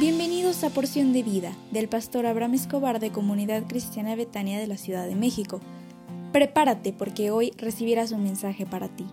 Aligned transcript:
Bienvenidos 0.00 0.64
a 0.64 0.70
Porción 0.70 1.12
de 1.12 1.22
Vida 1.22 1.54
del 1.72 1.86
pastor 1.86 2.24
Abraham 2.24 2.54
Escobar 2.54 3.00
de 3.00 3.12
Comunidad 3.12 3.64
Cristiana 3.66 4.16
Betania 4.16 4.58
de 4.58 4.66
la 4.66 4.78
Ciudad 4.78 5.06
de 5.06 5.14
México. 5.14 5.60
Prepárate 6.32 6.94
porque 6.94 7.30
hoy 7.30 7.52
recibirás 7.58 8.10
un 8.10 8.22
mensaje 8.22 8.64
para 8.64 8.88
ti. 8.88 9.06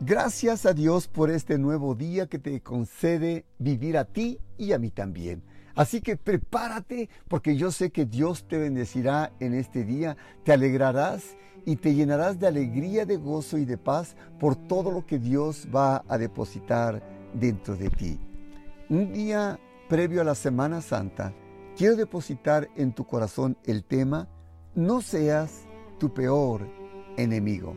Gracias 0.00 0.66
a 0.66 0.74
Dios 0.74 1.08
por 1.08 1.30
este 1.30 1.56
nuevo 1.56 1.94
día 1.94 2.26
que 2.26 2.38
te 2.38 2.60
concede 2.60 3.46
vivir 3.58 3.96
a 3.96 4.04
ti 4.04 4.38
y 4.58 4.72
a 4.72 4.78
mí 4.78 4.90
también. 4.90 5.42
Así 5.76 6.00
que 6.00 6.16
prepárate 6.16 7.10
porque 7.28 7.56
yo 7.56 7.70
sé 7.70 7.90
que 7.90 8.06
Dios 8.06 8.48
te 8.48 8.58
bendecirá 8.58 9.32
en 9.38 9.54
este 9.54 9.84
día, 9.84 10.16
te 10.42 10.52
alegrarás 10.52 11.36
y 11.66 11.76
te 11.76 11.94
llenarás 11.94 12.40
de 12.40 12.46
alegría, 12.46 13.04
de 13.04 13.18
gozo 13.18 13.58
y 13.58 13.66
de 13.66 13.76
paz 13.76 14.16
por 14.40 14.56
todo 14.56 14.90
lo 14.90 15.04
que 15.04 15.18
Dios 15.18 15.68
va 15.74 16.02
a 16.08 16.16
depositar 16.16 17.02
dentro 17.34 17.76
de 17.76 17.90
ti. 17.90 18.18
Un 18.88 19.12
día 19.12 19.60
previo 19.88 20.22
a 20.22 20.24
la 20.24 20.34
Semana 20.34 20.80
Santa, 20.80 21.34
quiero 21.76 21.94
depositar 21.96 22.68
en 22.76 22.92
tu 22.92 23.04
corazón 23.04 23.58
el 23.64 23.84
tema, 23.84 24.28
no 24.74 25.02
seas 25.02 25.66
tu 25.98 26.14
peor 26.14 26.66
enemigo. 27.16 27.76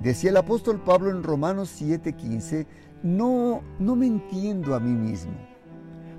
Decía 0.00 0.30
el 0.30 0.36
apóstol 0.36 0.82
Pablo 0.84 1.10
en 1.10 1.22
Romanos 1.22 1.70
7:15, 1.80 2.66
no, 3.02 3.62
no 3.78 3.96
me 3.96 4.06
entiendo 4.06 4.74
a 4.74 4.80
mí 4.80 4.92
mismo, 4.92 5.32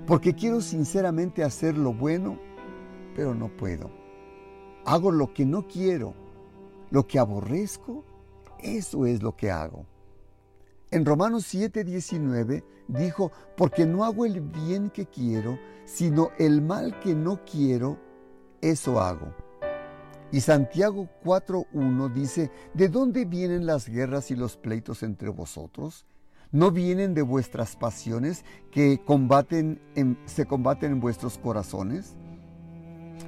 porque 0.06 0.34
quiero 0.34 0.60
sinceramente 0.60 1.44
hacer 1.44 1.76
lo 1.76 1.92
bueno, 1.92 2.38
pero 3.14 3.34
no 3.34 3.48
puedo. 3.48 3.90
Hago 4.84 5.10
lo 5.10 5.32
que 5.32 5.44
no 5.44 5.66
quiero 5.66 6.14
lo 6.92 7.06
que 7.06 7.18
aborrezco, 7.18 8.04
eso 8.60 9.06
es 9.06 9.22
lo 9.22 9.34
que 9.34 9.50
hago. 9.50 9.86
En 10.90 11.06
Romanos 11.06 11.52
7:19 11.52 12.62
dijo, 12.86 13.32
porque 13.56 13.86
no 13.86 14.04
hago 14.04 14.26
el 14.26 14.42
bien 14.42 14.90
que 14.90 15.06
quiero, 15.06 15.58
sino 15.86 16.30
el 16.38 16.60
mal 16.60 17.00
que 17.00 17.14
no 17.14 17.40
quiero, 17.46 17.98
eso 18.60 19.00
hago. 19.00 19.34
Y 20.30 20.42
Santiago 20.42 21.08
4:1 21.24 22.12
dice, 22.12 22.50
¿de 22.74 22.88
dónde 22.90 23.24
vienen 23.24 23.64
las 23.64 23.88
guerras 23.88 24.30
y 24.30 24.36
los 24.36 24.58
pleitos 24.58 25.02
entre 25.02 25.30
vosotros? 25.30 26.04
¿No 26.52 26.70
vienen 26.70 27.14
de 27.14 27.22
vuestras 27.22 27.76
pasiones 27.76 28.44
que 28.70 29.00
combaten 29.02 29.80
se 30.26 30.44
combaten 30.44 30.92
en 30.92 31.00
vuestros 31.00 31.38
corazones? 31.38 32.14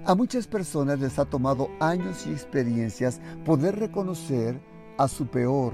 A 0.04 0.14
muchas 0.14 0.46
personas 0.46 1.00
les 1.00 1.18
ha 1.18 1.24
tomado 1.24 1.70
años 1.80 2.26
y 2.26 2.32
experiencias 2.32 3.22
poder 3.46 3.78
reconocer 3.78 4.60
a 4.98 5.08
su 5.08 5.26
peor 5.26 5.72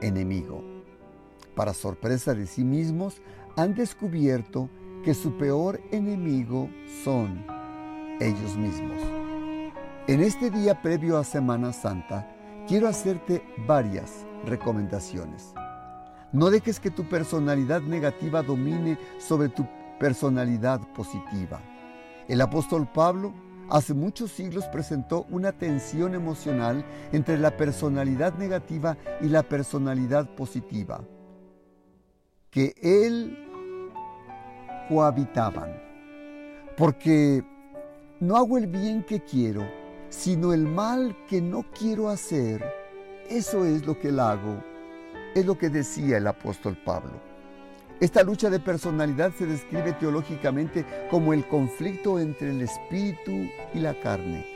enemigo. 0.00 0.64
Para 1.54 1.74
sorpresa 1.74 2.34
de 2.34 2.46
sí 2.46 2.64
mismos, 2.64 3.20
han 3.56 3.74
descubierto 3.74 4.70
que 5.04 5.12
su 5.12 5.36
peor 5.36 5.82
enemigo 5.92 6.70
son 7.04 7.44
ellos 8.20 8.56
mismos. 8.56 9.02
En 10.06 10.22
este 10.22 10.50
día 10.50 10.80
previo 10.80 11.18
a 11.18 11.24
Semana 11.24 11.74
Santa, 11.74 12.26
quiero 12.66 12.88
hacerte 12.88 13.42
varias 13.66 14.24
recomendaciones. 14.46 15.52
No 16.32 16.50
dejes 16.50 16.80
que 16.80 16.90
tu 16.90 17.08
personalidad 17.08 17.82
negativa 17.82 18.42
domine 18.42 18.98
sobre 19.18 19.48
tu 19.48 19.66
personalidad 19.98 20.80
positiva. 20.92 21.60
El 22.28 22.40
apóstol 22.40 22.88
Pablo 22.92 23.32
hace 23.70 23.94
muchos 23.94 24.32
siglos 24.32 24.64
presentó 24.66 25.26
una 25.30 25.52
tensión 25.52 26.14
emocional 26.14 26.84
entre 27.12 27.38
la 27.38 27.56
personalidad 27.56 28.34
negativa 28.34 28.96
y 29.20 29.28
la 29.28 29.42
personalidad 29.42 30.28
positiva, 30.34 31.00
que 32.50 32.74
él 32.82 33.38
cohabitaban. 34.88 35.80
Porque 36.76 37.42
no 38.20 38.36
hago 38.36 38.58
el 38.58 38.66
bien 38.66 39.02
que 39.02 39.22
quiero, 39.22 39.66
sino 40.08 40.52
el 40.52 40.66
mal 40.66 41.16
que 41.28 41.40
no 41.40 41.64
quiero 41.72 42.08
hacer. 42.08 42.64
Eso 43.30 43.64
es 43.64 43.86
lo 43.86 43.98
que 43.98 44.08
él 44.08 44.20
hago. 44.20 44.62
Es 45.36 45.44
lo 45.44 45.58
que 45.58 45.68
decía 45.68 46.16
el 46.16 46.26
apóstol 46.28 46.78
Pablo. 46.82 47.12
Esta 48.00 48.22
lucha 48.22 48.48
de 48.48 48.58
personalidad 48.58 49.34
se 49.34 49.44
describe 49.44 49.92
teológicamente 49.92 50.86
como 51.10 51.34
el 51.34 51.46
conflicto 51.46 52.18
entre 52.18 52.52
el 52.52 52.62
espíritu 52.62 53.46
y 53.74 53.80
la 53.80 54.00
carne. 54.00 54.46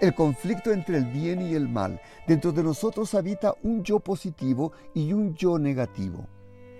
El 0.00 0.16
conflicto 0.16 0.72
entre 0.72 0.96
el 0.96 1.04
bien 1.04 1.42
y 1.42 1.54
el 1.54 1.68
mal. 1.68 2.00
Dentro 2.26 2.50
de 2.50 2.64
nosotros 2.64 3.14
habita 3.14 3.54
un 3.62 3.84
yo 3.84 4.00
positivo 4.00 4.72
y 4.94 5.12
un 5.12 5.36
yo 5.36 5.60
negativo. 5.60 6.26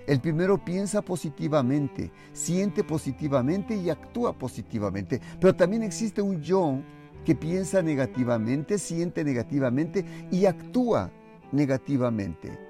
El 0.09 0.19
primero 0.19 0.65
piensa 0.65 1.01
positivamente, 1.01 2.11
siente 2.33 2.83
positivamente 2.83 3.77
y 3.77 3.91
actúa 3.91 4.37
positivamente. 4.37 5.21
Pero 5.41 5.55
también 5.55 5.85
existe 5.85 6.21
un 6.21 6.43
yo 6.43 6.81
que 7.25 7.37
piensa 7.37 7.81
negativamente, 7.81 8.77
siente 8.77 9.23
negativamente 9.23 10.05
y 10.33 10.47
actúa 10.47 11.13
negativamente. 11.53 12.66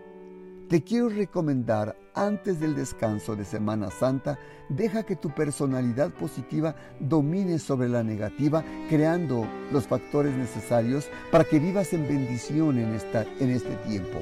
Te 0.69 0.83
quiero 0.83 1.09
recomendar 1.09 1.97
antes 2.13 2.59
del 2.59 2.75
descanso 2.75 3.37
de 3.37 3.45
Semana 3.45 3.89
Santa, 3.89 4.37
deja 4.69 5.05
que 5.05 5.15
tu 5.15 5.33
personalidad 5.33 6.11
positiva 6.11 6.75
domine 6.99 7.61
sobre 7.61 7.89
la 7.89 8.03
negativa, 8.03 8.65
creando 8.89 9.47
los 9.71 9.87
factores 9.87 10.35
necesarios 10.35 11.09
para 11.31 11.45
que 11.45 11.61
vivas 11.61 11.93
en 11.93 12.09
bendición 12.09 12.79
en, 12.79 12.97
esta, 12.97 13.23
en 13.39 13.51
este 13.51 13.77
tiempo. 13.89 14.19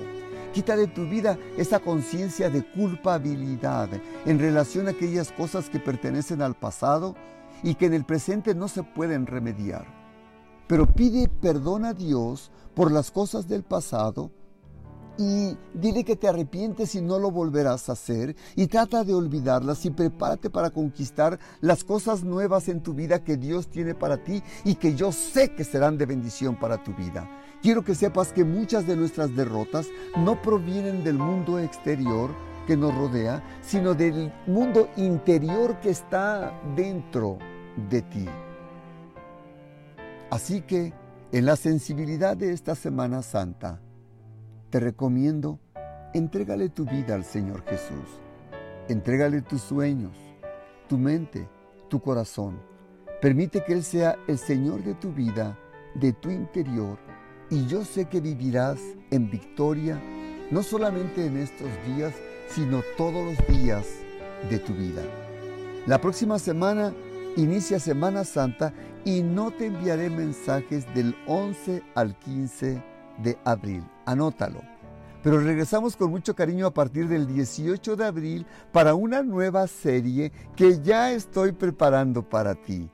Quita 0.52 0.76
de 0.76 0.86
tu 0.86 1.08
vida 1.08 1.38
esa 1.56 1.80
conciencia 1.80 2.50
de 2.50 2.62
culpabilidad 2.62 3.88
en 4.26 4.38
relación 4.38 4.86
a 4.86 4.90
aquellas 4.90 5.32
cosas 5.32 5.70
que 5.70 5.80
pertenecen 5.80 6.42
al 6.42 6.56
pasado 6.56 7.14
y 7.62 7.74
que 7.74 7.86
en 7.86 7.94
el 7.94 8.04
presente 8.04 8.54
no 8.54 8.68
se 8.68 8.82
pueden 8.82 9.26
remediar. 9.26 9.86
Pero 10.66 10.84
pide 10.84 11.26
perdón 11.40 11.86
a 11.86 11.94
Dios 11.94 12.50
por 12.74 12.92
las 12.92 13.10
cosas 13.10 13.48
del 13.48 13.62
pasado 13.62 14.30
y 15.18 15.56
dile 15.74 16.04
que 16.04 16.16
te 16.16 16.28
arrepientes 16.28 16.94
y 16.94 17.00
no 17.00 17.18
lo 17.18 17.30
volverás 17.30 17.88
a 17.88 17.92
hacer 17.92 18.34
y 18.56 18.66
trata 18.66 19.04
de 19.04 19.14
olvidarlas 19.14 19.84
y 19.84 19.90
prepárate 19.90 20.50
para 20.50 20.70
conquistar 20.70 21.38
las 21.60 21.84
cosas 21.84 22.24
nuevas 22.24 22.68
en 22.68 22.82
tu 22.82 22.94
vida 22.94 23.22
que 23.22 23.36
Dios 23.36 23.68
tiene 23.68 23.94
para 23.94 24.22
ti 24.22 24.42
y 24.64 24.74
que 24.74 24.94
yo 24.94 25.12
sé 25.12 25.54
que 25.54 25.64
serán 25.64 25.98
de 25.98 26.06
bendición 26.06 26.56
para 26.58 26.82
tu 26.82 26.94
vida. 26.94 27.28
Quiero 27.62 27.84
que 27.84 27.94
sepas 27.94 28.32
que 28.32 28.44
muchas 28.44 28.86
de 28.86 28.96
nuestras 28.96 29.34
derrotas 29.34 29.86
no 30.18 30.40
provienen 30.42 31.04
del 31.04 31.18
mundo 31.18 31.58
exterior 31.58 32.30
que 32.66 32.76
nos 32.76 32.94
rodea, 32.94 33.42
sino 33.62 33.94
del 33.94 34.32
mundo 34.46 34.88
interior 34.96 35.78
que 35.80 35.90
está 35.90 36.60
dentro 36.76 37.38
de 37.90 38.02
ti. 38.02 38.26
Así 40.30 40.62
que 40.62 40.92
en 41.32 41.46
la 41.46 41.56
sensibilidad 41.56 42.36
de 42.36 42.52
esta 42.52 42.74
Semana 42.74 43.22
Santa, 43.22 43.80
te 44.74 44.80
recomiendo, 44.80 45.60
entrégale 46.14 46.68
tu 46.68 46.84
vida 46.84 47.14
al 47.14 47.24
Señor 47.24 47.62
Jesús. 47.62 48.18
Entrégale 48.88 49.40
tus 49.40 49.62
sueños, 49.62 50.16
tu 50.88 50.98
mente, 50.98 51.48
tu 51.88 52.00
corazón. 52.00 52.58
Permite 53.22 53.62
que 53.62 53.72
Él 53.72 53.84
sea 53.84 54.16
el 54.26 54.36
Señor 54.36 54.82
de 54.82 54.94
tu 54.94 55.12
vida, 55.12 55.56
de 55.94 56.12
tu 56.12 56.28
interior, 56.28 56.98
y 57.50 57.68
yo 57.68 57.84
sé 57.84 58.06
que 58.06 58.20
vivirás 58.20 58.80
en 59.12 59.30
victoria, 59.30 60.02
no 60.50 60.64
solamente 60.64 61.24
en 61.24 61.36
estos 61.36 61.68
días, 61.86 62.12
sino 62.48 62.82
todos 62.96 63.24
los 63.24 63.46
días 63.46 63.86
de 64.50 64.58
tu 64.58 64.72
vida. 64.72 65.02
La 65.86 66.00
próxima 66.00 66.40
semana 66.40 66.92
inicia 67.36 67.78
Semana 67.78 68.24
Santa 68.24 68.74
y 69.04 69.22
no 69.22 69.52
te 69.52 69.66
enviaré 69.66 70.10
mensajes 70.10 70.92
del 70.96 71.14
11 71.28 71.80
al 71.94 72.18
15 72.18 72.82
de 73.18 73.38
abril. 73.44 73.84
Anótalo. 74.04 74.73
Pero 75.24 75.40
regresamos 75.40 75.96
con 75.96 76.10
mucho 76.10 76.36
cariño 76.36 76.66
a 76.66 76.74
partir 76.74 77.08
del 77.08 77.26
18 77.26 77.96
de 77.96 78.04
abril 78.04 78.46
para 78.72 78.94
una 78.94 79.22
nueva 79.22 79.66
serie 79.66 80.30
que 80.54 80.82
ya 80.82 81.12
estoy 81.12 81.52
preparando 81.52 82.28
para 82.28 82.54
ti. 82.54 82.90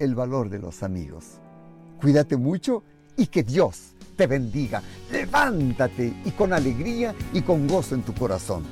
El 0.00 0.16
valor 0.16 0.50
de 0.50 0.58
los 0.58 0.82
amigos. 0.82 1.40
Cuídate 2.00 2.36
mucho 2.36 2.82
y 3.16 3.28
que 3.28 3.44
Dios 3.44 3.94
te 4.16 4.26
bendiga. 4.26 4.82
Levántate 5.12 6.12
y 6.24 6.32
con 6.32 6.52
alegría 6.52 7.14
y 7.32 7.42
con 7.42 7.68
gozo 7.68 7.94
en 7.94 8.02
tu 8.02 8.12
corazón. 8.12 8.64